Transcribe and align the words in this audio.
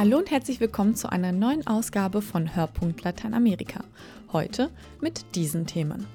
Hallo 0.00 0.16
und 0.16 0.30
herzlich 0.30 0.60
willkommen 0.60 0.94
zu 0.94 1.12
einer 1.12 1.30
neuen 1.30 1.66
Ausgabe 1.66 2.22
von 2.22 2.56
Hörpunkt 2.56 3.04
Lateinamerika. 3.04 3.84
Heute 4.32 4.70
mit 5.02 5.36
diesen 5.36 5.66
Themen. 5.66 6.06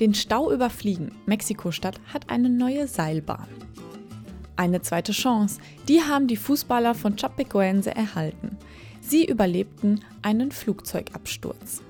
Den 0.00 0.12
Stau 0.12 0.50
überfliegen. 0.50 1.12
Mexiko-Stadt 1.26 2.00
hat 2.12 2.30
eine 2.30 2.50
neue 2.50 2.88
Seilbahn. 2.88 3.46
Eine 4.56 4.82
zweite 4.82 5.12
Chance. 5.12 5.60
Die 5.86 6.02
haben 6.02 6.26
die 6.26 6.34
Fußballer 6.36 6.96
von 6.96 7.14
Chapecoense 7.14 7.94
erhalten. 7.94 8.58
Sie 9.00 9.24
überlebten 9.24 10.00
einen 10.20 10.50
Flugzeugabsturz. 10.50 11.82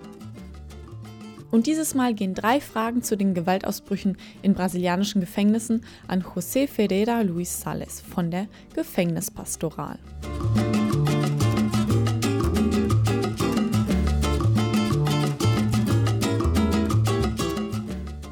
Und 1.51 1.67
dieses 1.67 1.95
Mal 1.95 2.13
gehen 2.15 2.35
drei 2.35 2.61
Fragen 2.61 3.03
zu 3.03 3.17
den 3.17 3.33
Gewaltausbrüchen 3.33 4.19
in 4.43 4.53
brasilianischen 4.53 5.21
Gefängnissen 5.21 5.85
an 6.07 6.23
José 6.23 6.69
Ferreira 6.69 7.23
Luis 7.23 7.61
Sales 7.61 8.03
von 8.03 8.31
der 8.31 8.49
Gefängnispastoral. 8.75 9.99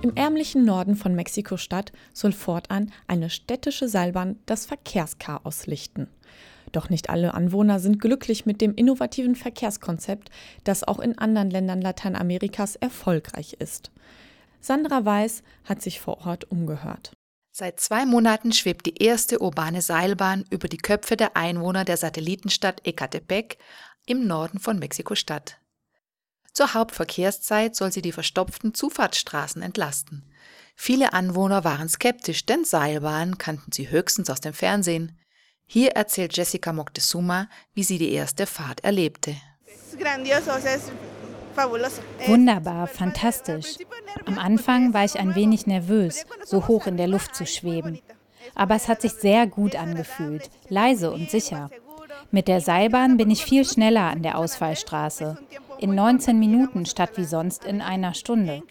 Im 0.02 0.14
ärmlichen 0.14 0.64
Norden 0.64 0.94
von 0.94 1.14
Mexiko-Stadt 1.14 1.92
soll 2.12 2.32
fortan 2.32 2.92
eine 3.08 3.30
städtische 3.30 3.88
Seilbahn 3.88 4.38
das 4.46 4.66
Verkehrschaos 4.66 5.66
lichten. 5.66 6.08
Doch 6.72 6.90
nicht 6.90 7.10
alle 7.10 7.34
Anwohner 7.34 7.80
sind 7.80 8.00
glücklich 8.00 8.46
mit 8.46 8.60
dem 8.60 8.74
innovativen 8.74 9.36
Verkehrskonzept, 9.36 10.30
das 10.64 10.84
auch 10.84 10.98
in 10.98 11.18
anderen 11.18 11.50
Ländern 11.50 11.80
Lateinamerikas 11.80 12.76
erfolgreich 12.76 13.54
ist. 13.58 13.90
Sandra 14.60 15.04
Weiß 15.04 15.42
hat 15.64 15.82
sich 15.82 16.00
vor 16.00 16.26
Ort 16.26 16.50
umgehört. 16.50 17.12
Seit 17.52 17.80
zwei 17.80 18.04
Monaten 18.04 18.52
schwebt 18.52 18.84
die 18.84 19.02
erste 19.02 19.38
urbane 19.38 19.80
Seilbahn 19.80 20.44
über 20.50 20.68
die 20.68 20.76
Köpfe 20.76 21.16
der 21.16 21.36
Einwohner 21.36 21.84
der 21.84 21.96
Satellitenstadt 21.96 22.86
Ecatepec 22.86 23.56
im 24.04 24.26
Norden 24.26 24.58
von 24.58 24.78
Mexiko-Stadt. 24.78 25.58
Zur 26.52 26.74
Hauptverkehrszeit 26.74 27.76
soll 27.76 27.92
sie 27.92 28.02
die 28.02 28.12
verstopften 28.12 28.74
Zufahrtsstraßen 28.74 29.62
entlasten. 29.62 30.24
Viele 30.74 31.12
Anwohner 31.12 31.64
waren 31.64 31.88
skeptisch, 31.88 32.44
denn 32.44 32.64
Seilbahnen 32.64 33.38
kannten 33.38 33.72
sie 33.72 33.88
höchstens 33.90 34.28
aus 34.28 34.40
dem 34.40 34.52
Fernsehen. 34.52 35.18
Hier 35.66 35.90
erzählt 35.92 36.36
Jessica 36.36 36.72
Moctezuma, 36.72 37.48
wie 37.74 37.82
sie 37.82 37.98
die 37.98 38.12
erste 38.12 38.46
Fahrt 38.46 38.84
erlebte. 38.84 39.34
Wunderbar, 42.26 42.86
fantastisch. 42.86 43.76
Am 44.26 44.38
Anfang 44.38 44.94
war 44.94 45.04
ich 45.04 45.18
ein 45.18 45.34
wenig 45.34 45.66
nervös, 45.66 46.24
so 46.44 46.68
hoch 46.68 46.86
in 46.86 46.96
der 46.96 47.08
Luft 47.08 47.34
zu 47.34 47.46
schweben. 47.46 48.00
Aber 48.54 48.76
es 48.76 48.88
hat 48.88 49.00
sich 49.02 49.12
sehr 49.12 49.46
gut 49.46 49.74
angefühlt, 49.74 50.50
leise 50.68 51.10
und 51.10 51.30
sicher. 51.30 51.70
Mit 52.30 52.48
der 52.48 52.60
Seilbahn 52.60 53.16
bin 53.16 53.30
ich 53.30 53.44
viel 53.44 53.64
schneller 53.64 54.04
an 54.04 54.22
der 54.22 54.38
Ausfallstraße 54.38 55.38
in 55.78 55.94
19 55.94 56.38
Minuten 56.38 56.86
statt 56.86 57.10
wie 57.16 57.24
sonst 57.24 57.64
in 57.64 57.80
einer 57.80 58.14
Stunde. 58.14 58.62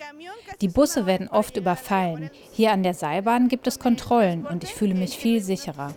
Die 0.61 0.67
Busse 0.67 1.05
werden 1.05 1.27
oft 1.27 1.57
überfallen. 1.57 2.29
Hier 2.51 2.71
an 2.71 2.83
der 2.83 2.93
Seilbahn 2.93 3.47
gibt 3.47 3.67
es 3.67 3.79
Kontrollen 3.79 4.45
und 4.45 4.63
ich 4.63 4.73
fühle 4.73 4.95
mich 4.95 5.17
viel 5.17 5.41
sicherer. 5.41 5.93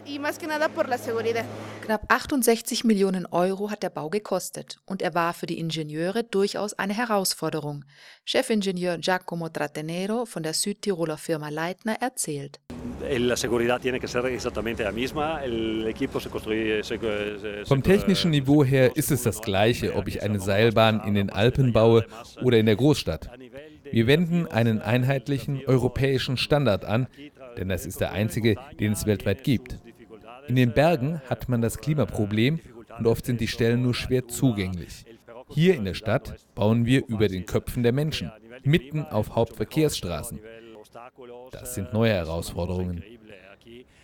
Knapp 1.83 2.05
68 2.09 2.85
Millionen 2.85 3.27
Euro 3.27 3.71
hat 3.71 3.83
der 3.83 3.91
Bau 3.91 4.11
gekostet 4.11 4.79
und 4.87 5.03
er 5.03 5.15
war 5.15 5.33
für 5.33 5.47
die 5.47 5.59
Ingenieure 5.59 6.25
durchaus 6.25 6.75
eine 6.75 6.95
Herausforderung. 6.95 7.85
Chefingenieur 8.25 8.99
Giacomo 8.99 9.49
Trattenero 9.49 10.27
von 10.27 10.43
der 10.43 10.55
Südtiroler 10.55 11.17
Firma 11.17 11.49
Leitner 11.49 11.97
erzählt. 12.01 12.61
Vom 17.65 17.83
technischen 17.83 18.31
Niveau 18.31 18.65
her 18.65 18.97
ist 18.97 19.11
es 19.11 19.23
das 19.23 19.41
gleiche, 19.41 19.95
ob 19.95 20.09
ich 20.09 20.23
eine 20.23 20.41
Seilbahn 20.41 20.98
in 21.01 21.15
den 21.15 21.31
Alpen 21.31 21.73
baue 21.73 22.07
oder 22.43 22.59
in 22.59 22.67
der 22.67 22.77
Großstadt. 22.77 23.31
Wir 23.91 24.07
wenden 24.07 24.47
einen 24.47 24.81
einheitlichen 24.81 25.63
europäischen 25.67 26.37
Standard 26.37 26.85
an, 26.85 27.07
denn 27.57 27.69
das 27.69 27.87
ist 27.87 28.01
der 28.01 28.13
einzige, 28.13 28.57
den 28.79 28.93
es 28.93 29.07
weltweit 29.07 29.45
gibt. 29.45 29.79
In 30.47 30.57
den 30.57 30.73
Bergen 30.73 31.21
hat 31.29 31.49
man 31.49 31.61
das 31.61 31.79
Klimaproblem 31.79 32.61
und 32.99 33.07
oft 33.07 33.27
sind 33.27 33.41
die 33.41 33.49
Stellen 33.49 33.83
nur 33.83 33.95
schwer 33.95 34.29
zugänglich. 34.29 35.05
Hier 35.51 35.75
in 35.75 35.85
der 35.85 35.95
Stadt 35.95 36.37
bauen 36.55 36.85
wir 36.85 37.07
über 37.07 37.29
den 37.29 37.47
Köpfen 37.47 37.83
der 37.83 37.93
Menschen, 37.93 38.31
mitten 38.65 39.03
auf 39.03 39.35
Hauptverkehrsstraßen. 39.35 40.41
Das 41.53 41.75
sind 41.75 41.93
neue 41.93 42.13
Herausforderungen. 42.13 43.03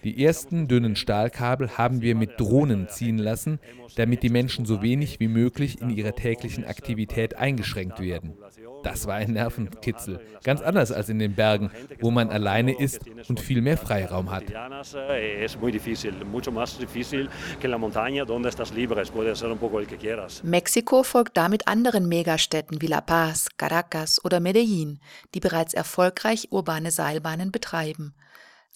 Die 0.05 0.23
ersten 0.23 0.69
dünnen 0.69 0.97
Stahlkabel 0.97 1.79
haben 1.79 2.03
wir 2.03 2.15
mit 2.15 2.39
Drohnen 2.39 2.89
ziehen 2.89 3.17
lassen, 3.17 3.59
damit 3.97 4.23
die 4.23 4.29
Menschen 4.29 4.67
so 4.67 4.83
wenig 4.83 5.19
wie 5.19 5.29
möglich 5.29 5.81
in 5.81 5.89
ihrer 5.89 6.15
täglichen 6.15 6.67
Aktivität 6.67 7.37
eingeschränkt 7.37 8.01
werden. 8.01 8.35
Das 8.83 9.07
war 9.07 9.15
ein 9.15 9.33
Nervenkitzel, 9.33 10.21
ganz 10.43 10.61
anders 10.61 10.93
als 10.93 11.09
in 11.09 11.19
den 11.19 11.35
Bergen, 11.35 11.71
wo 12.01 12.11
man 12.11 12.29
alleine 12.29 12.79
ist 12.79 13.01
und 13.29 13.41
viel 13.41 13.63
mehr 13.63 13.79
Freiraum 13.79 14.31
hat. 14.31 14.45
Mexiko 20.43 21.03
folgt 21.03 21.37
damit 21.37 21.67
anderen 21.67 22.09
Megastädten 22.09 22.83
wie 22.83 22.87
La 22.87 23.01
Paz, 23.01 23.49
Caracas 23.57 24.23
oder 24.23 24.41
Medellin, 24.41 24.99
die 25.35 25.41
bereits 25.41 25.73
erfolgreich 25.73 26.49
urbane 26.51 26.91
Seilbahnen 26.91 27.51
betreiben. 27.51 28.15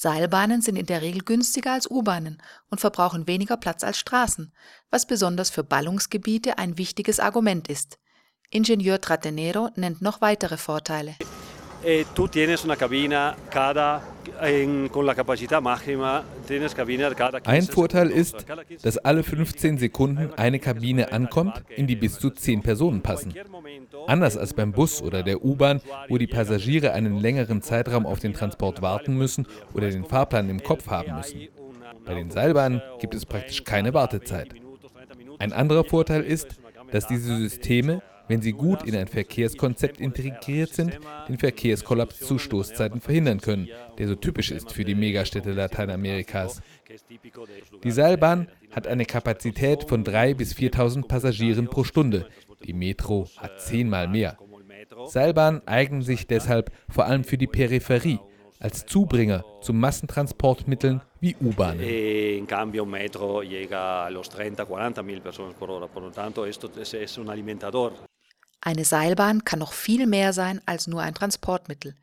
Seilbahnen 0.00 0.62
sind 0.62 0.76
in 0.76 0.86
der 0.86 1.02
Regel 1.02 1.22
günstiger 1.24 1.72
als 1.72 1.90
U-Bahnen 1.90 2.40
und 2.70 2.80
verbrauchen 2.80 3.26
weniger 3.26 3.56
Platz 3.56 3.82
als 3.82 3.98
Straßen, 3.98 4.52
was 4.90 5.06
besonders 5.06 5.50
für 5.50 5.64
Ballungsgebiete 5.64 6.56
ein 6.56 6.78
wichtiges 6.78 7.18
Argument 7.18 7.66
ist. 7.66 7.98
Ingenieur 8.48 9.00
Tratenero 9.00 9.70
nennt 9.74 10.00
noch 10.00 10.20
weitere 10.20 10.56
Vorteile. 10.56 11.16
Eh, 11.82 12.04
ein 17.44 17.62
Vorteil 17.64 18.10
ist, 18.10 18.46
dass 18.82 18.98
alle 18.98 19.22
15 19.22 19.78
Sekunden 19.78 20.30
eine 20.36 20.58
Kabine 20.58 21.12
ankommt, 21.12 21.62
in 21.76 21.86
die 21.86 21.96
bis 21.96 22.18
zu 22.18 22.30
10 22.30 22.62
Personen 22.62 23.02
passen. 23.02 23.34
Anders 24.06 24.36
als 24.36 24.54
beim 24.54 24.72
Bus 24.72 25.02
oder 25.02 25.22
der 25.22 25.44
U-Bahn, 25.44 25.80
wo 26.08 26.18
die 26.18 26.26
Passagiere 26.26 26.92
einen 26.92 27.18
längeren 27.18 27.62
Zeitraum 27.62 28.06
auf 28.06 28.20
den 28.20 28.34
Transport 28.34 28.82
warten 28.82 29.16
müssen 29.16 29.46
oder 29.74 29.90
den 29.90 30.04
Fahrplan 30.04 30.48
im 30.48 30.62
Kopf 30.62 30.88
haben 30.88 31.16
müssen. 31.16 31.48
Bei 32.04 32.14
den 32.14 32.30
Seilbahnen 32.30 32.80
gibt 33.00 33.14
es 33.14 33.26
praktisch 33.26 33.64
keine 33.64 33.92
Wartezeit. 33.94 34.54
Ein 35.38 35.52
anderer 35.52 35.84
Vorteil 35.84 36.22
ist, 36.22 36.48
dass 36.90 37.06
diese 37.06 37.36
Systeme 37.36 38.02
wenn 38.28 38.42
sie 38.42 38.52
gut 38.52 38.82
in 38.84 38.94
ein 38.94 39.08
Verkehrskonzept 39.08 40.00
integriert 40.00 40.72
sind, 40.72 40.98
den 41.28 41.38
Verkehrskollaps 41.38 42.20
zu 42.20 42.38
Stoßzeiten 42.38 43.00
verhindern 43.00 43.40
können, 43.40 43.68
der 43.98 44.08
so 44.08 44.14
typisch 44.14 44.50
ist 44.50 44.72
für 44.72 44.84
die 44.84 44.94
Megastädte 44.94 45.52
Lateinamerikas. 45.52 46.62
Die 47.82 47.90
Seilbahn 47.90 48.48
hat 48.70 48.86
eine 48.86 49.04
Kapazität 49.04 49.84
von 49.84 50.04
3.000 50.04 50.34
bis 50.34 50.54
4.000 50.54 51.08
Passagieren 51.08 51.68
pro 51.68 51.84
Stunde. 51.84 52.28
Die 52.64 52.72
Metro 52.72 53.28
hat 53.36 53.60
zehnmal 53.60 54.08
mehr. 54.08 54.36
Seilbahnen 55.06 55.66
eignen 55.66 56.02
sich 56.02 56.26
deshalb 56.26 56.70
vor 56.88 57.06
allem 57.06 57.24
für 57.24 57.38
die 57.38 57.46
Peripherie, 57.46 58.20
als 58.60 58.86
Zubringer 58.86 59.44
zu 59.60 59.72
Massentransportmitteln 59.72 61.00
wie 61.20 61.36
U-Bahnen. 61.40 61.80
Cambio 68.60 68.82
un 68.82 68.90
metro 68.90 68.98
llega 68.98 69.20
a 69.20 69.20
los 69.20 69.20
30, 69.20 69.20
40 69.20 69.20
mil 69.20 69.20
personas 69.20 69.20
por 69.20 69.20
hora. 69.20 69.22
Por 69.22 69.22
lo 69.22 69.22
tanto, 69.22 69.22
esto 69.22 69.22
es 69.22 69.22
un 69.22 69.22
alimentador. 69.22 69.38
Eine 69.40 69.40
Seilbahn 69.40 69.44
kann 69.44 69.58
noch 69.58 69.72
viel 69.72 70.06
mehr 70.06 70.32
sein 70.32 70.62
als 70.66 70.86
nur 70.86 71.02
ein 71.02 71.14
Transportmittel. 71.14 71.96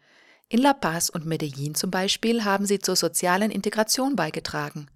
In 0.48 0.62
La 0.62 0.74
Paz 0.74 1.10
und 1.10 1.26
Medellin 1.26 1.76
zum 1.76 1.92
Beispiel 1.92 2.44
haben 2.44 2.66
sie 2.66 2.80
zur 2.80 2.96
sozialen 2.96 3.52
Integration 3.52 4.16
beigetragen. 4.16 4.90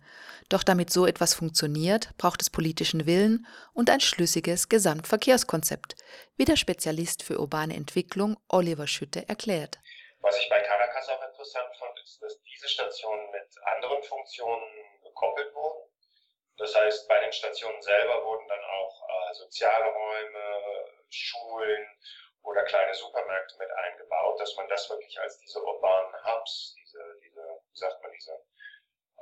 Doch 0.49 0.63
damit 0.63 0.89
so 0.89 1.05
etwas 1.05 1.35
funktioniert, 1.35 2.09
braucht 2.17 2.41
es 2.41 2.49
politischen 2.49 3.05
Willen 3.05 3.45
und 3.73 3.89
ein 3.89 3.99
schlüssiges 3.99 4.67
Gesamtverkehrskonzept, 4.69 5.95
wie 6.37 6.45
der 6.45 6.55
Spezialist 6.55 7.23
für 7.23 7.39
urbane 7.39 7.75
Entwicklung 7.75 8.37
Oliver 8.47 8.87
Schütte 8.87 9.27
erklärt. 9.29 9.79
Was 10.21 10.37
ich 10.37 10.49
bei 10.49 10.59
Caracas 10.61 11.07
auch 11.09 11.23
interessant 11.29 11.69
fand, 11.77 11.99
ist, 12.03 12.21
dass 12.21 12.41
diese 12.41 12.67
Stationen 12.67 13.31
mit 13.31 13.47
anderen 13.77 14.03
Funktionen 14.03 14.65
gekoppelt 15.03 15.53
wurden. 15.53 15.89
Das 16.57 16.75
heißt, 16.75 17.07
bei 17.07 17.19
den 17.21 17.31
Stationen 17.31 17.81
selber 17.81 18.25
wurden 18.25 18.47
dann 18.47 18.59
auch 18.59 19.07
äh, 19.07 19.33
soziale 19.35 19.85
Räume, 19.85 20.98
Schulen 21.09 21.87
oder 22.43 22.63
kleine 22.63 22.93
Supermärkte 22.93 23.57
mit 23.57 23.69
eingebaut, 23.71 24.39
dass 24.39 24.55
man 24.55 24.67
das 24.69 24.89
wirklich 24.89 25.19
als 25.19 25.37
diese 25.39 25.61
urbanen 25.63 26.13
Hubs, 26.25 26.75
diese, 26.79 26.99
diese 27.21 27.41
wie 27.41 27.77
sagt 27.77 28.01
man, 28.01 28.11
diese 28.11 28.33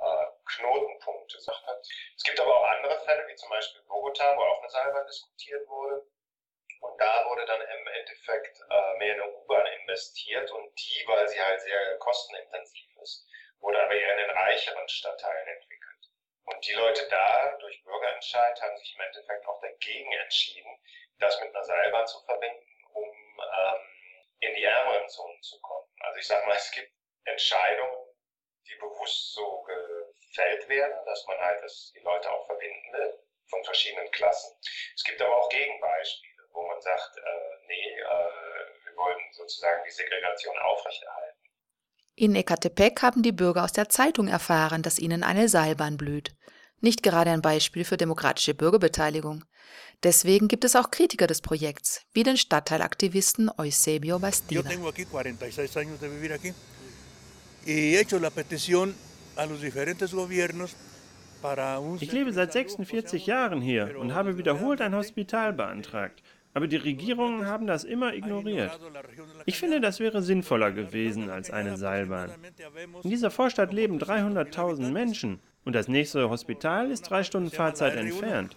äh, 0.00 0.26
Knotenpunkte 0.44 1.40
sagt 1.40 1.66
hat. 1.66 1.80
Es 2.16 2.22
gibt 2.22 2.40
aber 2.40 2.56
auch 2.56 2.64
andere 2.64 2.98
Fälle, 3.00 3.26
wie 3.28 3.34
zum 3.34 3.50
Beispiel 3.50 3.82
Bogota, 3.82 4.36
wo 4.36 4.42
auch 4.42 4.60
eine 4.60 4.70
Seilbahn 4.70 5.06
diskutiert 5.06 5.68
wurde. 5.68 6.06
Und 6.80 7.00
da 7.00 7.24
wurde 7.26 7.44
dann 7.44 7.60
im 7.60 7.86
Endeffekt 7.88 8.60
äh, 8.70 8.98
mehr 8.98 9.16
in 9.16 9.20
eine 9.20 9.32
U-Bahn 9.34 9.66
investiert 9.80 10.50
und 10.52 10.72
die, 10.78 11.04
weil 11.08 11.26
sie 11.28 11.42
halt 11.42 11.60
sehr 11.60 11.98
kostenintensiv 11.98 12.96
ist, 13.02 13.26
wurde 13.58 13.82
aber 13.82 13.94
eher 13.94 14.12
in 14.12 14.28
den 14.28 14.30
reicheren 14.30 14.88
Stadtteilen 14.88 15.48
entwickelt. 15.48 15.97
Und 16.48 16.66
die 16.66 16.72
Leute 16.72 17.06
da, 17.08 17.56
durch 17.60 17.82
Bürgerentscheid, 17.84 18.60
haben 18.62 18.76
sich 18.78 18.94
im 18.94 19.00
Endeffekt 19.02 19.46
auch 19.46 19.60
dagegen 19.60 20.12
entschieden, 20.12 20.78
das 21.18 21.38
mit 21.40 21.54
einer 21.54 21.64
Seilbahn 21.64 22.06
zu 22.06 22.20
verbinden, 22.24 22.66
um 22.94 23.04
ähm, 23.06 23.80
in 24.40 24.54
die 24.54 24.64
ärmeren 24.64 25.08
Zonen 25.08 25.42
zu 25.42 25.60
kommen. 25.60 25.88
Also 26.00 26.18
ich 26.18 26.26
sage 26.26 26.46
mal, 26.46 26.56
es 26.56 26.70
gibt 26.70 26.90
Entscheidungen, 27.24 28.08
die 28.66 28.74
bewusst 28.76 29.34
so 29.34 29.62
gefällt 29.62 30.68
werden, 30.68 31.04
dass 31.04 31.26
man 31.26 31.38
halt 31.38 31.62
das, 31.62 31.92
die 31.94 32.00
Leute 32.00 32.30
auch 32.30 32.46
verbinden 32.46 32.92
will 32.92 33.18
von 33.50 33.64
verschiedenen 33.64 34.10
Klassen. 34.10 34.58
Es 34.94 35.04
gibt 35.04 35.20
aber 35.20 35.36
auch 35.36 35.48
Gegenbeispiele, 35.48 36.48
wo 36.52 36.62
man 36.66 36.80
sagt, 36.80 37.16
äh, 37.16 37.66
nee, 37.66 37.98
äh, 37.98 38.04
wir 38.84 38.96
wollen 38.96 39.32
sozusagen 39.32 39.84
die 39.84 39.90
Segregation 39.90 40.58
aufrechterhalten. 40.58 41.17
In 42.20 42.34
Ecatepec 42.34 43.00
haben 43.02 43.22
die 43.22 43.30
Bürger 43.30 43.62
aus 43.62 43.72
der 43.72 43.88
Zeitung 43.88 44.26
erfahren, 44.26 44.82
dass 44.82 44.98
ihnen 44.98 45.22
eine 45.22 45.48
Seilbahn 45.48 45.96
blüht. 45.96 46.34
Nicht 46.80 47.04
gerade 47.04 47.30
ein 47.30 47.42
Beispiel 47.42 47.84
für 47.84 47.96
demokratische 47.96 48.54
Bürgerbeteiligung. 48.54 49.44
Deswegen 50.02 50.48
gibt 50.48 50.64
es 50.64 50.74
auch 50.74 50.90
Kritiker 50.90 51.28
des 51.28 51.42
Projekts, 51.42 52.02
wie 52.14 52.24
den 52.24 52.36
Stadtteilaktivisten 52.36 53.52
Eusebio 53.56 54.18
Bastida. 54.18 54.68
Ich 62.00 62.10
lebe 62.10 62.32
seit 62.32 62.52
46 62.52 63.26
Jahren 63.26 63.60
hier 63.60 63.96
und 63.96 64.12
habe 64.12 64.36
wiederholt 64.38 64.80
ein 64.80 64.96
Hospital 64.96 65.52
beantragt. 65.52 66.20
Aber 66.58 66.66
die 66.66 66.74
Regierungen 66.74 67.46
haben 67.46 67.68
das 67.68 67.84
immer 67.84 68.14
ignoriert. 68.14 68.76
Ich 69.46 69.60
finde, 69.60 69.80
das 69.80 70.00
wäre 70.00 70.22
sinnvoller 70.22 70.72
gewesen 70.72 71.30
als 71.30 71.52
eine 71.52 71.76
Seilbahn. 71.76 72.32
In 73.04 73.10
dieser 73.10 73.30
Vorstadt 73.30 73.72
leben 73.72 74.00
300.000 74.00 74.90
Menschen 74.90 75.38
und 75.64 75.76
das 75.76 75.86
nächste 75.86 76.28
Hospital 76.28 76.90
ist 76.90 77.02
drei 77.02 77.22
Stunden 77.22 77.52
Fahrzeit 77.52 77.94
entfernt. 77.94 78.56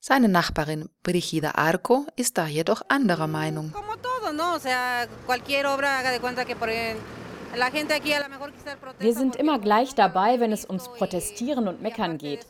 Seine 0.00 0.28
Nachbarin 0.30 0.88
Brigida 1.02 1.50
Arco 1.50 2.06
ist 2.16 2.38
da 2.38 2.46
jedoch 2.46 2.80
anderer 2.88 3.26
Meinung. 3.26 3.74
Wir 9.00 9.12
sind 9.12 9.36
immer 9.36 9.58
gleich 9.58 9.94
dabei, 9.94 10.40
wenn 10.40 10.52
es 10.52 10.64
ums 10.64 10.88
Protestieren 10.88 11.68
und 11.68 11.82
Meckern 11.82 12.16
geht. 12.16 12.46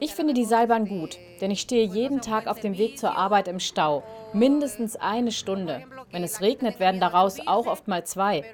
Ich 0.00 0.14
finde 0.14 0.34
die 0.34 0.44
Seilbahn 0.44 0.86
gut, 0.86 1.18
denn 1.40 1.50
ich 1.50 1.60
stehe 1.60 1.86
jeden 1.86 2.20
Tag 2.20 2.46
auf 2.46 2.60
dem 2.60 2.78
Weg 2.78 2.98
zur 2.98 3.16
Arbeit 3.16 3.48
im 3.48 3.60
Stau. 3.60 4.02
Mindestens 4.32 4.96
eine 4.96 5.32
Stunde. 5.32 5.84
Wenn 6.10 6.22
es 6.22 6.40
regnet, 6.40 6.80
werden 6.80 7.00
daraus 7.00 7.40
auch 7.46 7.66
oft 7.66 7.88
mal 7.88 8.04
zwei. 8.04 8.44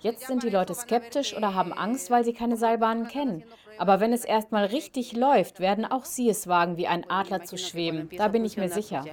Jetzt 0.00 0.26
sind 0.26 0.42
die 0.42 0.50
Leute 0.50 0.74
skeptisch 0.74 1.36
oder 1.36 1.54
haben 1.54 1.72
Angst, 1.72 2.10
weil 2.10 2.24
sie 2.24 2.32
keine 2.32 2.56
Seilbahnen 2.56 3.08
kennen. 3.08 3.44
Aber 3.78 4.00
wenn 4.00 4.12
es 4.12 4.24
erstmal 4.24 4.66
richtig 4.66 5.14
läuft, 5.14 5.60
werden 5.60 5.84
auch 5.84 6.04
sie 6.04 6.28
es 6.28 6.48
wagen, 6.48 6.76
wie 6.76 6.86
ein 6.86 7.08
Adler 7.08 7.44
zu 7.44 7.56
schweben. 7.56 8.08
Da 8.16 8.28
bin 8.28 8.44
ich 8.44 8.56
mir 8.56 8.68
sicher. 8.68 9.04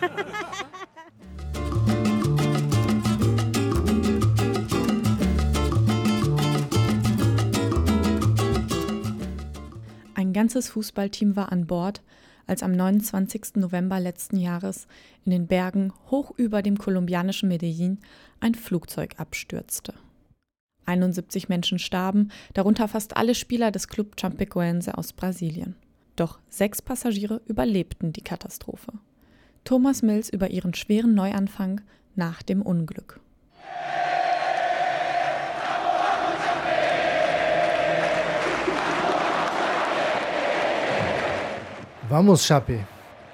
ganzes 10.38 10.68
Fußballteam 10.68 11.34
war 11.34 11.50
an 11.50 11.66
Bord, 11.66 12.00
als 12.46 12.62
am 12.62 12.70
29. 12.70 13.56
November 13.56 13.98
letzten 13.98 14.36
Jahres 14.36 14.86
in 15.24 15.32
den 15.32 15.48
Bergen 15.48 15.92
hoch 16.12 16.30
über 16.36 16.62
dem 16.62 16.78
kolumbianischen 16.78 17.48
Medellin 17.48 17.98
ein 18.38 18.54
Flugzeug 18.54 19.16
abstürzte. 19.18 19.94
71 20.86 21.48
Menschen 21.48 21.80
starben, 21.80 22.30
darunter 22.54 22.86
fast 22.86 23.16
alle 23.16 23.34
Spieler 23.34 23.72
des 23.72 23.88
Club 23.88 24.16
Chapecoense 24.16 24.96
aus 24.96 25.12
Brasilien. 25.12 25.74
Doch 26.14 26.38
sechs 26.48 26.82
Passagiere 26.82 27.40
überlebten 27.46 28.12
die 28.12 28.22
Katastrophe. 28.22 28.92
Thomas 29.64 30.02
Mills 30.02 30.30
über 30.30 30.50
ihren 30.50 30.72
schweren 30.72 31.16
Neuanfang 31.16 31.80
nach 32.14 32.44
dem 32.44 32.62
Unglück. 32.62 33.18
Vamos, 42.10 42.46
Chape! 42.46 42.86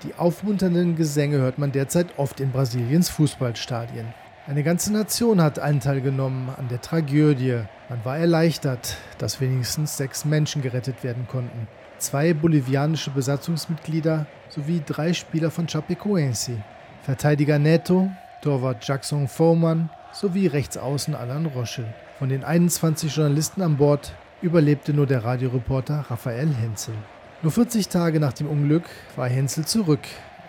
Die 0.02 0.14
aufmunternden 0.16 0.96
Gesänge 0.96 1.36
hört 1.36 1.58
man 1.58 1.70
derzeit 1.70 2.18
oft 2.18 2.40
in 2.40 2.50
Brasiliens 2.50 3.08
Fußballstadien. 3.08 4.12
Eine 4.48 4.64
ganze 4.64 4.92
Nation 4.92 5.40
hat 5.40 5.60
Anteil 5.60 6.00
genommen 6.00 6.50
an 6.56 6.66
der 6.66 6.80
Tragödie. 6.80 7.60
Man 7.88 8.04
war 8.04 8.18
erleichtert, 8.18 8.96
dass 9.18 9.40
wenigstens 9.40 9.96
sechs 9.96 10.24
Menschen 10.24 10.60
gerettet 10.60 11.04
werden 11.04 11.28
konnten. 11.30 11.68
Zwei 11.98 12.34
bolivianische 12.34 13.10
Besatzungsmitglieder 13.10 14.26
sowie 14.48 14.82
drei 14.84 15.12
Spieler 15.12 15.52
von 15.52 15.68
Chapecoense. 15.68 16.56
Verteidiger 17.02 17.60
Neto, 17.60 18.10
Torwart 18.42 18.84
Jackson 18.84 19.28
Foreman 19.28 19.88
sowie 20.12 20.48
Rechtsaußen 20.48 21.14
Alan 21.14 21.46
Roschel. 21.46 21.86
Von 22.18 22.28
den 22.28 22.42
21 22.42 23.14
Journalisten 23.14 23.62
an 23.62 23.76
Bord 23.76 24.12
überlebte 24.42 24.92
nur 24.92 25.06
der 25.06 25.22
Radioreporter 25.22 26.06
Raphael 26.10 26.52
Henzel. 26.52 26.94
Nur 27.42 27.52
40 27.52 27.88
Tage 27.88 28.20
nach 28.20 28.32
dem 28.32 28.48
Unglück 28.48 28.84
war 29.16 29.28
Hensel 29.28 29.66
zurück 29.66 30.00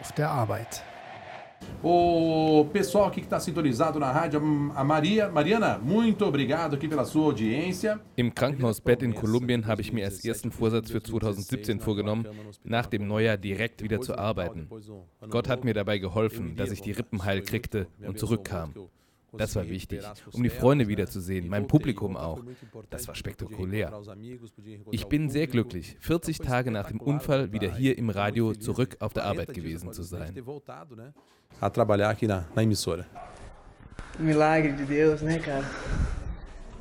auf 0.02 0.12
der 0.14 0.30
Arbeit. 0.30 0.84
O 1.82 2.66
pessoal 2.72 3.08
aqui 3.08 3.22
que 3.22 3.28
está 3.28 3.40
sintonizado 3.40 4.00
na 4.00 4.12
rádio, 4.12 4.40
a 4.76 4.84
Maria, 4.84 5.30
Mariana, 5.30 5.78
muito 5.78 6.26
obrigado 6.26 6.76
aqui 6.76 6.88
pela 6.88 7.06
sua 7.06 7.26
audiência. 7.26 8.00
Im 8.18 8.34
Krankenhausbett 8.34 9.04
in 9.04 9.14
Kolumbien 9.14 9.68
habe 9.68 9.82
ich 9.82 9.92
mir 9.94 10.06
als 10.06 10.24
ersten 10.26 10.52
Vorsatz 10.52 10.90
für 10.90 11.02
2017 11.02 11.80
vorgenommen, 11.80 12.26
nach 12.64 12.88
dem 12.88 13.08
Neujahr 13.08 13.38
direkt 13.38 13.84
wieder 13.84 14.02
zu 14.02 14.18
arbeiten. 14.18 14.68
Gott 15.30 15.48
hat 15.48 15.64
mir 15.64 15.74
dabei 15.74 15.98
geholfen, 15.98 16.56
dass 16.56 16.72
ich 16.72 16.82
die 16.82 16.92
Rippen 16.92 17.24
heil 17.24 17.42
kriegte 17.42 17.88
und 18.06 18.18
zurückkam. 18.20 18.74
Das 19.38 19.56
war 19.56 19.68
wichtig, 19.68 20.02
um 20.32 20.44
die 20.44 20.50
Freunde 20.50 20.88
wiederzusehen, 20.88 21.48
mein 21.48 21.68
Publikum 21.68 22.18
auch. 22.18 22.42
Das 22.90 23.08
war 23.08 23.16
spektakulär. 23.16 23.92
Ich 24.92 25.06
bin 25.08 25.30
sehr 25.30 25.48
glücklich, 25.48 25.98
40 26.00 26.40
Tage 26.40 26.72
nach 26.72 26.88
dem 26.88 27.00
Unfall 27.00 27.52
wieder 27.52 27.74
hier 27.74 27.98
im 27.98 28.10
Radio 28.10 28.54
zurück 28.54 28.98
auf 29.00 29.14
der 29.14 29.26
Arbeit 29.26 29.54
gewesen 29.54 29.92
zu 29.94 30.04
sein. 30.04 30.34
Milagre 34.20 34.72
de 34.72 34.86
Deus, 34.86 35.22
né, 35.22 35.40
cara? 35.40 35.66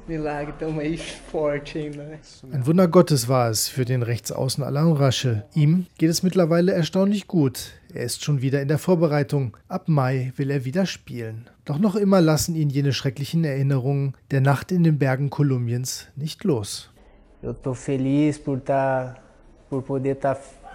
Milagre, 0.06 0.52
tamo 0.52 0.80
aí 0.80 0.98
forte 0.98 1.78
ainda. 1.78 2.04
Ein 2.52 2.66
Wunder 2.66 2.86
Gottes 2.86 3.28
war 3.28 3.50
es 3.50 3.68
für 3.68 3.84
den 3.84 4.02
Rechtsaußen 4.02 4.62
Alain 4.62 4.92
Rasche. 4.92 5.44
Ihm 5.54 5.86
geht 5.98 6.10
es 6.10 6.22
mittlerweile 6.22 6.72
erstaunlich 6.72 7.26
gut. 7.26 7.72
Er 7.94 8.02
ist 8.02 8.24
schon 8.24 8.42
wieder 8.42 8.60
in 8.60 8.66
der 8.66 8.78
Vorbereitung. 8.78 9.56
Ab 9.68 9.84
Mai 9.86 10.32
will 10.34 10.50
er 10.50 10.64
wieder 10.64 10.84
spielen. 10.84 11.48
Doch 11.64 11.78
noch 11.78 11.94
immer 11.94 12.20
lassen 12.20 12.56
ihn 12.56 12.68
jene 12.68 12.92
schrecklichen 12.92 13.44
Erinnerungen 13.44 14.16
der 14.32 14.40
Nacht 14.40 14.72
in 14.72 14.82
den 14.82 14.98
Bergen 14.98 15.30
Kolumbiens 15.30 16.08
nicht 16.16 16.42
los. 16.42 16.90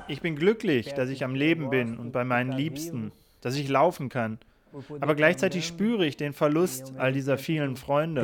Ich 0.07 0.21
bin 0.21 0.35
glücklich, 0.37 0.93
dass 0.93 1.09
ich 1.09 1.25
am 1.25 1.35
Leben 1.35 1.69
bin 1.69 1.97
und 1.97 2.13
bei 2.13 2.23
meinen 2.23 2.53
Liebsten, 2.53 3.11
dass 3.41 3.57
ich 3.57 3.67
laufen 3.67 4.07
kann. 4.07 4.37
Aber 5.01 5.13
gleichzeitig 5.13 5.67
spüre 5.67 6.05
ich 6.05 6.15
den 6.15 6.31
Verlust 6.31 6.93
all 6.97 7.11
dieser 7.11 7.37
vielen 7.37 7.75
Freunde. 7.75 8.21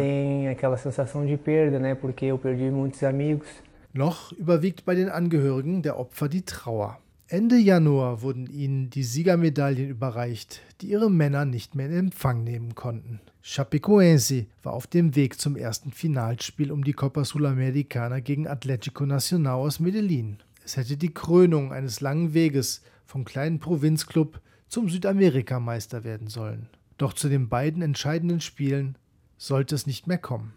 Noch 3.91 4.31
überwiegt 4.31 4.85
bei 4.85 4.95
den 4.95 5.09
Angehörigen 5.09 5.81
der 5.81 5.99
Opfer 5.99 6.29
die 6.29 6.43
Trauer. 6.43 6.99
Ende 7.27 7.57
Januar 7.57 8.21
wurden 8.21 8.45
ihnen 8.45 8.91
die 8.91 9.03
Siegermedaillen 9.03 9.89
überreicht, 9.89 10.61
die 10.79 10.91
ihre 10.91 11.09
Männer 11.09 11.45
nicht 11.45 11.73
mehr 11.73 11.87
in 11.87 11.97
Empfang 11.97 12.43
nehmen 12.43 12.75
konnten. 12.75 13.19
Chapecoense 13.41 14.45
war 14.61 14.73
auf 14.73 14.85
dem 14.85 15.15
Weg 15.15 15.39
zum 15.39 15.55
ersten 15.55 15.91
Finalspiel 15.91 16.71
um 16.71 16.83
die 16.83 16.93
Copa 16.93 17.25
Sudamericana 17.25 18.19
gegen 18.19 18.47
Atlético 18.47 19.07
Nacional 19.07 19.55
aus 19.55 19.79
Medellin. 19.79 20.37
Es 20.63 20.77
hätte 20.77 20.97
die 20.97 21.15
Krönung 21.15 21.73
eines 21.73 21.99
langen 21.99 22.35
Weges 22.35 22.83
vom 23.07 23.25
kleinen 23.25 23.59
Provinzclub 23.59 24.39
zum 24.67 24.89
Südamerikameister 24.89 26.03
werden 26.03 26.27
sollen. 26.27 26.69
Doch 26.99 27.13
zu 27.13 27.27
den 27.27 27.49
beiden 27.49 27.81
entscheidenden 27.81 28.39
Spielen 28.39 28.99
sollte 29.39 29.73
es 29.73 29.87
nicht 29.87 30.05
mehr 30.05 30.19
kommen. 30.19 30.53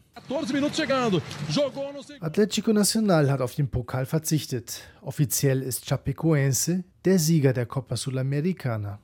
Atlético 2.21 2.73
Nacional 2.73 3.31
hat 3.31 3.41
auf 3.41 3.55
den 3.55 3.69
Pokal 3.69 4.07
verzichtet. 4.07 4.83
Offiziell 5.03 5.63
ist 5.63 5.87
Chapecoense 5.87 6.85
der 7.05 7.19
Sieger 7.19 7.53
der 7.53 7.67
Copa 7.67 7.97
Sudamericana. 7.97 8.99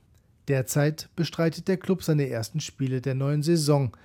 Derzeit 0.47 1.09
bestreitet 1.15 1.67
der 1.67 1.77
Club 1.77 2.03
seine 2.03 2.29
ersten 2.29 2.59
Spiele 2.59 3.01
der 3.01 3.15
neuen 3.15 3.43
Saison 3.43 3.95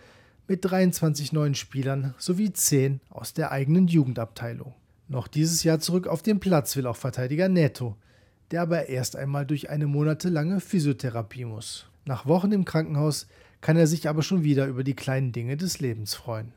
mit 0.48 0.64
23 0.64 1.32
neuen 1.32 1.54
Spielern 1.54 2.14
sowie 2.18 2.52
10 2.52 3.00
aus 3.10 3.34
der 3.34 3.52
eigenen 3.52 3.88
Jugendabteilung. 3.88 4.74
Noch 5.08 5.28
dieses 5.28 5.64
Jahr 5.64 5.80
zurück 5.80 6.06
auf 6.06 6.22
den 6.22 6.40
Platz 6.40 6.76
will 6.76 6.86
auch 6.86 6.96
Verteidiger 6.96 7.48
Neto, 7.48 7.96
der 8.50 8.62
aber 8.62 8.88
erst 8.88 9.16
einmal 9.16 9.46
durch 9.46 9.70
eine 9.70 9.86
monatelange 9.86 10.60
Physiotherapie 10.60 11.44
muss. 11.44 11.86
Nach 12.04 12.26
Wochen 12.26 12.52
im 12.52 12.64
Krankenhaus 12.64 13.26
kann 13.60 13.76
er 13.76 13.86
sich 13.86 14.08
aber 14.08 14.22
schon 14.22 14.42
wieder 14.42 14.66
über 14.66 14.84
die 14.84 14.94
kleinen 14.94 15.32
Dinge 15.32 15.56
des 15.56 15.80
Lebens 15.80 16.14
freuen. 16.14 16.52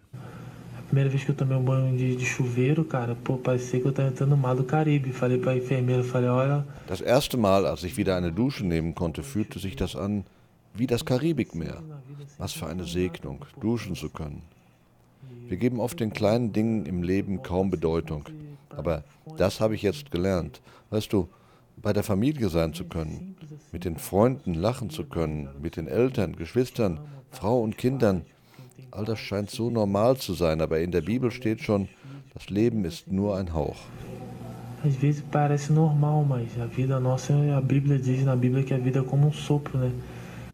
Primeira 0.94 1.10
vez 1.10 1.24
que 1.24 1.32
eu 1.32 1.36
tomei 1.36 1.58
um 1.58 1.64
banho 1.64 1.98
de, 1.98 2.16
de 2.16 2.24
chuveiro, 2.24 2.86
cara, 2.86 3.16
pô, 3.16 3.38
parecia 3.38 3.80
que 3.80 3.88
eu 3.88 3.92
tava 3.92 4.10
entrando 4.10 4.30
no 4.30 4.38
mar 4.38 4.56
do 4.56 4.64
Caribe. 4.64 5.12
Falei 5.12 5.40
pra 5.40 5.56
enfermeira, 5.56 6.04
falei, 6.04 6.30
olha. 6.30 6.68
Das 6.86 7.02
erste 7.02 7.36
Mal, 7.36 7.66
als 7.66 7.84
ich 7.84 7.98
wieder 7.98 8.16
eine 8.16 8.32
Dusche 8.32 8.64
nehmen 8.64 8.94
konnte, 8.94 9.24
fühlte 9.24 9.58
sich 9.58 9.76
das 9.76 9.96
an 9.96 10.24
wie 10.76 10.86
das 10.86 11.04
Karibikmeer. 11.04 11.82
Was 12.38 12.54
für 12.54 12.68
eine 12.68 12.84
Segnung, 12.84 13.44
duschen 13.60 13.96
zu 13.96 14.10
können. 14.10 14.44
Wir 15.48 15.58
geben 15.58 15.80
oft 15.80 16.00
den 16.00 16.14
kleinen 16.14 16.54
Dingen 16.54 16.86
im 16.86 17.02
Leben 17.02 17.42
kaum 17.42 17.72
Bedeutung. 17.72 18.26
Aber 18.70 19.04
das 19.38 19.60
habe 19.60 19.74
ich 19.74 19.82
jetzt 19.82 20.12
gelernt. 20.12 20.62
Weißt 20.92 21.12
du, 21.12 21.28
bei 21.78 21.94
der 21.94 22.04
Familie 22.04 22.50
sein 22.50 22.74
zu 22.74 22.86
können, 22.86 23.36
mit 23.72 23.86
den 23.86 23.98
Freunden 23.98 24.54
lachen 24.54 24.90
zu 24.90 25.06
können, 25.06 25.50
mit 25.62 25.76
den 25.76 25.88
Eltern, 25.88 26.36
Geschwistern, 26.36 27.00
Frau 27.32 27.62
und 27.62 27.78
Kindern, 27.78 28.26
All 28.96 29.06
das 29.06 29.20
scheint 29.20 29.50
so 29.50 29.72
normal 29.72 30.18
zu 30.18 30.36
sein, 30.36 30.62
aber 30.62 30.80
in 30.80 30.92
der 30.92 31.02
Bibel 31.02 31.32
steht 31.32 31.62
schon, 31.62 31.90
das 32.36 32.52
Leben 32.52 32.86
ist 32.86 33.12
nur 33.12 33.38
ein 33.38 33.52
Hauch. 33.54 33.78
Às 34.84 35.02
vezes 35.02 35.24
parece 35.32 35.74
normal, 35.74 36.26
mas 36.26 36.60
a 36.60 36.68
vida 36.68 37.00
nossa, 37.00 37.34
a 37.58 37.62
Bíblia 37.62 37.98
diz 37.98 38.24
na 38.24 38.36
Bíblia 38.36 38.64
que 38.64 38.74
a 38.74 38.78
vida 38.78 39.00
é 39.00 39.04
como 39.04 39.28
um 39.28 39.34
sopro, 39.34 39.80
né? 39.80 39.92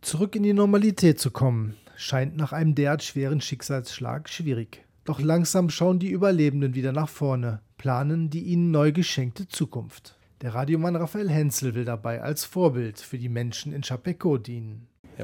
Zurück 0.01 0.35
in 0.35 0.43
die 0.43 0.53
Normalität 0.53 1.19
zu 1.19 1.31
kommen, 1.31 1.75
scheint 1.97 2.37
nach 2.37 2.53
einem 2.53 2.75
derart 2.75 3.03
schweren 3.03 3.41
Schicksalsschlag 3.41 4.29
schwierig. 4.29 4.85
Doch 5.03 5.19
langsam 5.19 5.69
schauen 5.69 5.99
die 5.99 6.11
Überlebenden 6.11 6.75
wieder 6.75 6.93
nach 6.93 7.09
vorne, 7.09 7.59
planen 7.77 8.29
die 8.29 8.43
ihnen 8.43 8.71
neu 8.71 8.91
geschenkte 8.93 9.47
Zukunft. 9.49 10.18
Der 10.41 10.55
Radiomann 10.55 10.95
Raphael 10.95 11.29
Henzel 11.29 11.75
will 11.75 11.83
dabei 11.83 12.21
als 12.21 12.45
Vorbild 12.45 12.99
für 12.99 13.17
die 13.17 13.27
Menschen 13.27 13.73
in 13.73 13.81
Chapecó 13.83 14.37
dienen. 14.37 14.87
E? 15.17 15.23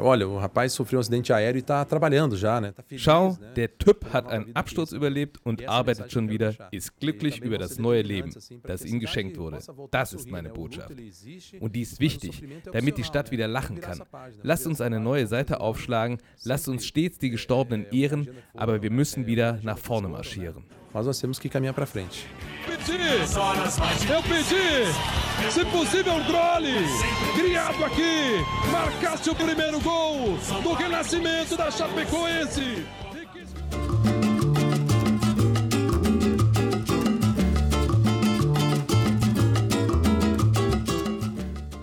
Schau, 2.98 3.38
der 3.56 3.78
Typ 3.78 4.12
hat 4.12 4.28
einen 4.28 4.54
Absturz 4.54 4.92
überlebt 4.92 5.40
und 5.46 5.66
arbeitet 5.70 6.12
schon 6.12 6.30
wieder, 6.30 6.54
ist 6.72 7.00
glücklich 7.00 7.42
über 7.42 7.58
das 7.58 7.80
neue 7.80 8.02
Leben, 8.02 8.34
das 8.64 8.84
ihm 8.84 9.00
geschenkt 9.00 9.38
wurde. 9.38 9.60
Das 9.92 10.12
ist 10.12 10.30
meine 10.30 10.50
Botschaft. 10.50 10.92
Und 11.62 11.78
die 11.78 11.82
ist 11.82 12.02
wichtig, 12.02 12.44
damit 12.74 12.98
die 12.98 13.06
Stadt 13.06 13.32
wieder 13.32 13.48
lachen 13.48 13.80
kann. 13.80 14.02
Lasst 14.44 14.68
uns 14.68 14.82
eine 14.82 15.00
neue 15.00 15.28
Seite 15.28 15.62
aufschlagen, 15.62 16.18
lasst 16.44 16.68
uns 16.68 16.86
stets 16.86 17.20
die 17.20 17.30
Gestorbenen 17.30 17.86
ehren, 17.92 18.28
aber 18.54 18.82
wir 18.82 18.92
müssen 18.92 19.28
wieder 19.28 19.60
nach 19.64 19.78
vorne 19.78 20.10
marschieren. 20.10 20.66
Mas 20.96 21.06
nós 21.06 21.20
temos 21.20 21.38
que 21.38 21.50
caminhar 21.50 21.74
para 21.74 21.86
frente. 21.86 22.26
pedi, 22.64 22.94
eu 24.10 24.24
pedi, 24.24 25.52
se 25.52 25.66
possível 25.66 26.14
um 26.14 26.24
gole, 26.24 26.74
criado 27.36 27.84
aqui, 27.84 28.72
marcasse 28.72 29.30
o 29.30 29.36
primeiro 29.36 29.82
gol 29.82 30.38
do 30.64 30.72
renascimento 30.72 31.58
da 31.58 31.70
Chapecoense. 31.70 32.86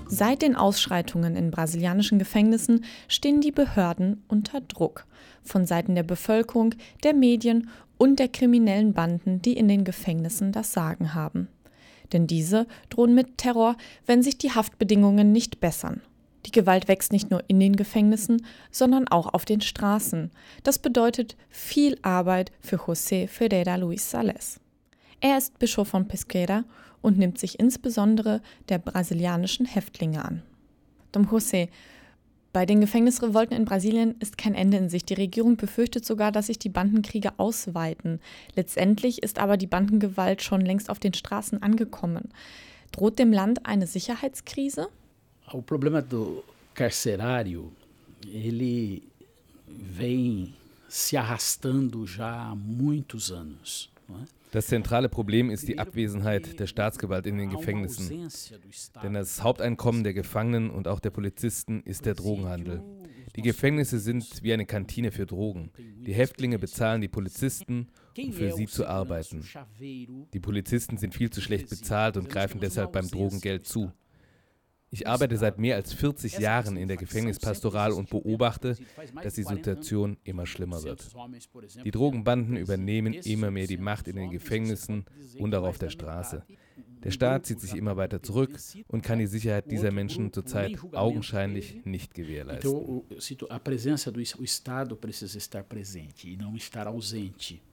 Seit 0.09 0.41
den 0.41 0.57
Ausschreitungen 0.57 1.37
in 1.37 1.51
brasilianischen 1.51 2.19
Gefängnissen 2.19 2.85
stehen 3.09 3.43
die 3.43 3.53
Behörden 3.53 4.23
unter 4.29 4.63
Druck 4.63 5.05
von 5.43 5.67
Seiten 5.67 5.95
der 5.95 6.03
Bevölkerung, 6.03 6.75
der 7.03 7.13
Medien 7.13 7.69
und 8.03 8.19
der 8.19 8.27
kriminellen 8.27 8.95
Banden, 8.95 9.41
die 9.43 9.53
in 9.53 9.69
den 9.69 9.85
Gefängnissen 9.85 10.51
das 10.51 10.73
Sagen 10.73 11.15
haben. 11.15 11.47
Denn 12.13 12.27
diese 12.27 12.67
drohen 12.91 13.15
mit 13.15 13.39
Terror, 13.39 13.77
wenn 14.07 14.25
sich 14.25 14.37
die 14.37 14.51
Haftbedingungen 14.51 15.31
nicht 15.31 15.61
bessern. 15.61 16.01
Die 16.45 16.51
Gewalt 16.51 16.89
wächst 16.89 17.13
nicht 17.13 17.31
nur 17.31 17.45
in 17.47 17.61
den 17.61 17.77
Gefängnissen, 17.77 18.45
sondern 18.73 19.07
auch 19.07 19.33
auf 19.33 19.45
den 19.45 19.61
Straßen. 19.61 20.33
Das 20.65 20.81
bedeutet 20.81 21.37
viel 21.49 21.97
Arbeit 22.03 22.51
für 22.59 22.75
José 22.75 23.29
Ferreira 23.29 23.77
Luis 23.77 24.11
Sales. 24.11 24.59
Er 25.21 25.39
ist 25.39 25.61
Bischof 25.61 25.87
von 25.87 26.09
Pesqueira 26.09 26.65
und 27.03 27.19
nimmt 27.19 27.39
sich 27.39 27.61
insbesondere 27.61 28.43
der 28.69 28.79
brasilianischen 28.79 29.65
Häftlinge 29.65 30.25
an. 30.25 30.43
Dom 31.13 31.29
José, 31.29 31.69
bei 32.53 32.67
den 32.67 32.81
Gefängnisrevolten 32.83 33.57
in 33.57 33.65
Brasilien 33.65 34.15
ist 34.21 34.37
kein 34.37 34.55
Ende 34.55 34.77
in 34.77 34.91
Sicht. 34.91 35.09
Die 35.09 35.15
Regierung 35.15 35.57
befürchtet 35.57 36.05
sogar, 36.05 36.33
dass 36.33 36.47
sich 36.47 36.59
die 36.59 36.69
Bandenkriege 36.69 37.39
ausweiten. 37.39 38.21
Letztendlich 38.55 39.23
ist 39.23 39.39
aber 39.39 39.57
die 39.57 39.67
Bandengewalt 39.67 40.43
schon 40.43 40.61
längst 40.61 40.91
auf 40.91 40.99
den 40.99 41.15
Straßen 41.15 41.63
angekommen. 41.63 42.29
Droht 42.93 43.19
dem 43.19 43.33
Land 43.33 43.65
eine 43.65 43.87
Sicherheitskrise? 43.87 44.89
O 45.51 45.63
problema 45.63 46.03
do 46.03 46.45
carcerário, 46.75 47.73
ele 48.27 49.03
vem 49.67 50.53
se 50.89 51.17
arrastando 51.17 52.07
já 52.07 52.51
há 52.51 52.55
muitos 52.55 53.33
anos. 53.33 53.91
Não 54.09 54.17
é? 54.17 54.42
Das 54.53 54.67
zentrale 54.67 55.09
Problem 55.09 55.49
ist 55.49 55.67
die 55.67 55.79
Abwesenheit 55.79 56.61
der 56.61 56.67
Staatsgewalt 56.67 57.27
in 57.27 57.39
den 57.39 57.49
Gefängnissen. 57.49 58.29
Denn 59.03 59.15
das 59.15 59.43
Haupteinkommen 59.43 60.05
der 60.05 60.13
Gefangenen 60.13 60.71
und 60.71 60.89
auch 60.89 61.01
der 61.01 61.11
Polizisten 61.11 61.83
ist 61.83 62.05
der 62.05 62.15
Drogenhandel. 62.15 62.83
Die 63.35 63.41
Gefängnisse 63.41 63.99
sind 63.99 64.43
wie 64.43 64.53
eine 64.53 64.67
Kantine 64.67 65.11
für 65.11 65.25
Drogen. 65.25 65.71
Die 65.79 66.13
Häftlinge 66.13 66.59
bezahlen 66.59 67.01
die 67.01 67.09
Polizisten, 67.09 67.89
um 68.19 68.33
für 68.33 68.53
sie 68.53 68.67
zu 68.67 68.87
arbeiten. 68.87 69.43
Die 69.81 70.41
Polizisten 70.41 70.99
sind 70.99 71.15
viel 71.15 71.31
zu 71.31 71.41
schlecht 71.41 71.71
bezahlt 71.71 72.19
und 72.19 72.29
greifen 72.29 72.61
deshalb 72.61 72.93
beim 72.93 73.09
Drogengeld 73.09 73.67
zu. 73.67 73.91
Ich 74.95 75.07
arbeite 75.07 75.39
seit 75.39 75.59
mehr 75.59 75.77
als 75.77 75.95
40 75.95 76.39
Jahren 76.39 76.77
in 76.77 76.87
der 76.87 76.99
Gefängnispastoral 76.99 77.93
und 77.93 78.11
beobachte, 78.11 78.77
dass 79.23 79.33
die 79.33 79.43
Situation 79.43 80.19
immer 80.23 80.45
schlimmer 80.45 80.83
wird. 80.83 81.09
Die 81.83 81.91
Drogenbanden 81.91 82.59
übernehmen 82.59 83.15
immer 83.15 83.51
mehr 83.51 83.67
die 83.67 83.79
Macht 83.79 84.07
in 84.07 84.17
den 84.17 84.31
Gefängnissen 84.31 85.07
und 85.39 85.55
auch 85.55 85.65
auf 85.65 85.79
der 85.79 85.89
Straße. 85.89 86.45
Der 87.05 87.11
Staat 87.11 87.47
zieht 87.47 87.59
sich 87.59 87.75
immer 87.75 87.97
weiter 87.97 88.23
zurück 88.23 88.59
und 88.89 89.03
kann 89.03 89.19
die 89.19 89.27
Sicherheit 89.27 89.71
dieser 89.71 89.91
Menschen 89.91 90.31
zurzeit 90.31 90.79
augenscheinlich 90.93 91.87
nicht 91.87 92.13
gewährleisten. 92.13 93.03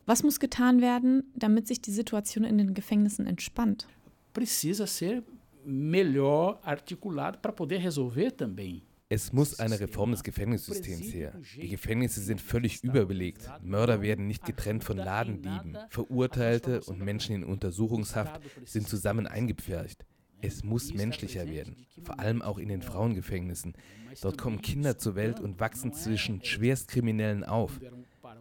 Was 0.05 0.23
muss 0.23 0.39
getan 0.39 0.81
werden, 0.81 1.23
damit 1.35 1.67
sich 1.67 1.81
die 1.81 1.91
Situation 1.91 2.45
in 2.45 2.57
den 2.57 2.73
Gefängnissen 2.73 3.27
entspannt? 3.27 3.87
Precisa 4.33 4.87
ser 4.87 5.21
melhor 5.69 6.59
articulado 6.63 7.39
para 7.39 7.51
poder 7.51 7.83
resolver 7.83 8.31
também. 8.31 8.83
Es 9.11 9.33
muss 9.33 9.59
eine 9.59 9.79
Reform 9.79 10.11
des 10.11 10.21
Gefängnissystems 10.21 11.11
her. 11.13 11.33
Die 11.55 11.69
Gefängnisse 11.69 12.21
sind 12.21 12.39
völlig 12.39 12.83
überbelegt. 12.83 13.49
Mörder 13.63 14.03
werden 14.03 14.27
nicht 14.27 14.45
getrennt 14.45 14.83
von 14.83 14.97
Ladendieben. 14.97 15.75
Verurteilte 15.89 16.81
und 16.81 17.01
Menschen 17.01 17.35
in 17.35 17.43
Untersuchungshaft 17.43 18.39
sind 18.65 18.87
zusammen 18.87 19.25
eingepfercht. 19.25 20.05
Es 20.41 20.63
muss 20.63 20.93
menschlicher 20.93 21.47
werden, 21.47 21.87
vor 22.03 22.19
allem 22.19 22.43
auch 22.43 22.59
in 22.59 22.69
den 22.69 22.83
Frauengefängnissen. 22.83 23.73
Dort 24.21 24.37
kommen 24.37 24.61
Kinder 24.61 24.97
zur 24.97 25.15
Welt 25.15 25.39
und 25.39 25.59
wachsen 25.59 25.91
zwischen 25.91 26.43
Schwerstkriminellen 26.43 27.43
auf. 27.43 27.79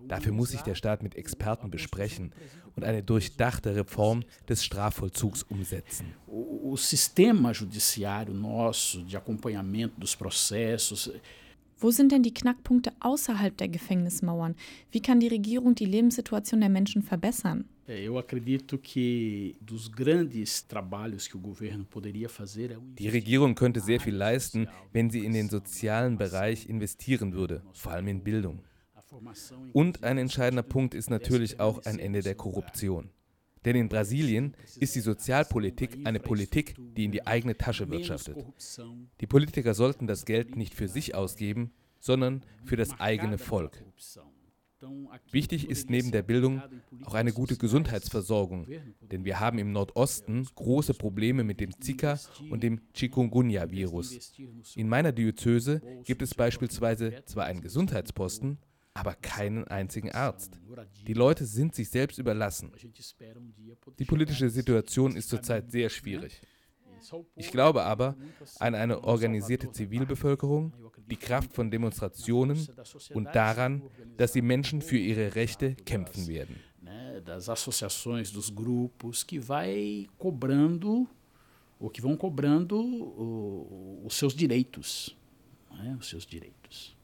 Dafür 0.07 0.33
muss 0.33 0.51
sich 0.51 0.63
der 0.63 0.75
Staat 0.75 1.03
mit 1.03 1.15
Experten 1.15 1.71
besprechen 1.71 2.33
und 2.77 2.85
eine 2.85 3.03
durchdachte 3.03 3.75
Reform 3.75 4.25
des 4.49 4.65
Strafvollzugs 4.65 5.43
umsetzen. 5.45 6.15
O 6.27 6.77
sistema 6.77 7.53
judiciário 7.53 8.35
nosso 8.35 9.03
de 9.03 9.17
acompanhamento 9.17 9.99
dos 9.99 10.15
processos 10.15 11.11
wo 11.81 11.93
sind 11.93 12.11
denn 12.11 12.25
die 12.25 12.35
Knackpunkte 12.35 12.91
außerhalb 12.99 13.57
der 13.57 13.69
Gefängnismauern? 13.69 14.57
Wie 14.91 15.01
kann 15.01 15.21
die 15.21 15.29
Regierung 15.29 15.77
die 15.77 15.85
Lebenssituation 15.85 16.59
der 16.61 16.71
Menschen 16.71 17.03
verbessern? 17.03 17.67
Die 17.87 18.09
Regierung 23.09 23.55
könnte 23.55 23.81
sehr 23.81 24.01
viel 24.01 24.15
leisten, 24.15 24.69
wenn 24.93 25.11
sie 25.11 25.25
in 25.25 25.33
den 25.33 25.49
sozialen 25.49 26.19
Bereich 26.19 26.69
investieren 26.69 27.33
würde, 27.33 27.63
vor 27.73 27.93
allem 27.93 28.09
in 28.09 28.25
Bildung. 28.25 28.61
Und 29.73 30.05
ein 30.05 30.19
entscheidender 30.19 30.63
Punkt 30.63 30.95
ist 30.95 31.11
natürlich 31.11 31.61
auch 31.61 31.85
ein 31.85 31.99
Ende 31.99 32.21
der 32.21 32.35
Korruption. 32.35 33.11
Denn 33.65 33.77
in 33.77 33.89
Brasilien 33.89 34.55
ist 34.79 34.95
die 34.95 35.01
Sozialpolitik 35.01 36.07
eine 36.07 36.21
Politik, 36.21 36.77
die 36.97 37.05
in 37.05 37.13
die 37.13 37.27
eigene 37.27 37.57
Tasche 37.57 37.91
wirtschaftet. 37.91 38.37
Die 39.21 39.27
Politiker 39.27 39.75
sollten 39.75 40.07
das 40.07 40.25
Geld 40.25 40.57
nicht 40.57 40.75
für 40.75 40.89
sich 40.89 41.15
ausgeben, 41.15 41.73
sondern 42.01 42.45
für 42.65 42.77
das 42.77 42.99
eigene 43.01 43.39
Volk. 43.39 43.85
Wichtig 45.33 45.69
ist 45.69 45.91
neben 45.91 46.13
der 46.13 46.23
Bildung 46.23 46.63
auch 47.05 47.15
eine 47.15 47.33
gute 47.33 47.57
Gesundheitsversorgung, 47.57 48.69
denn 49.01 49.25
wir 49.25 49.41
haben 49.41 49.59
im 49.59 49.73
Nordosten 49.73 50.47
große 50.55 50.95
Probleme 50.95 51.43
mit 51.43 51.61
dem 51.61 51.81
Zika 51.81 52.19
und 52.49 52.63
dem 52.63 52.81
Chikungunya-Virus. 52.95 54.33
In 54.77 54.89
meiner 54.89 55.11
Diözese 55.11 55.83
gibt 56.05 56.23
es 56.23 56.35
beispielsweise 56.35 57.25
zwar 57.27 57.47
einen 57.47 57.61
Gesundheitsposten, 57.61 58.59
aber 58.99 59.15
keinen 59.15 59.65
einzigen 59.69 60.11
Arzt. 60.11 60.59
Die 61.07 61.15
Leute 61.15 61.47
sind 61.47 61.75
sich 61.75 61.89
selbst 61.89 62.19
überlassen. 62.19 62.73
Die 63.99 64.05
politische 64.05 64.51
Situation 64.51 65.15
ist 65.15 65.29
zurzeit 65.29 65.71
sehr 65.71 65.89
schwierig. 65.89 66.41
Ich 67.37 67.51
glaube 67.51 67.85
aber 67.85 68.17
an 68.59 68.75
eine 68.75 69.05
organisierte 69.05 69.71
Zivilbevölkerung, 69.71 70.73
die 71.07 71.17
Kraft 71.17 71.53
von 71.53 71.71
Demonstrationen 71.71 72.67
und 73.15 73.25
daran, 73.35 73.83
dass 74.17 74.33
die 74.33 74.43
Menschen 74.43 74.83
für 74.83 74.99
ihre 74.99 75.35
Rechte 75.37 75.75
kämpfen 75.75 76.27
werden. 76.27 76.57
Das 77.25 77.49
associações, 77.49 78.33
dos 78.33 78.49
grupos, 78.55 79.25
que 79.25 79.39
vai 79.39 80.09
cobrando, 80.17 81.07
ou 81.79 81.91
que 81.91 82.01
vão 82.01 82.17
cobrando 82.17 82.77
os 84.05 84.15
seus 84.15 84.35
direitos, 84.35 85.17
os 85.99 86.09
seus 86.09 86.25
direitos. 86.25 86.97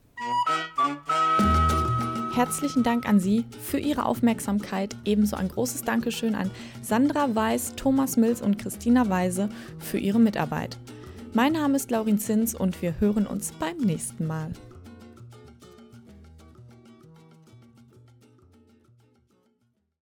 Herzlichen 2.34 2.82
Dank 2.82 3.08
an 3.08 3.20
Sie 3.20 3.44
für 3.62 3.78
Ihre 3.78 4.06
Aufmerksamkeit. 4.06 4.96
Ebenso 5.04 5.36
ein 5.36 5.46
großes 5.46 5.82
Dankeschön 5.82 6.34
an 6.34 6.50
Sandra 6.82 7.32
Weiß, 7.32 7.74
Thomas 7.76 8.16
Mills 8.16 8.42
und 8.42 8.58
Christina 8.58 9.08
Weise 9.08 9.48
für 9.78 9.98
ihre 9.98 10.18
Mitarbeit. 10.18 10.76
Mein 11.32 11.52
Name 11.52 11.76
ist 11.76 11.92
Laurin 11.92 12.18
Zins 12.18 12.52
und 12.52 12.82
wir 12.82 12.98
hören 12.98 13.28
uns 13.28 13.52
beim 13.52 13.76
nächsten 13.76 14.26
Mal. 14.26 14.50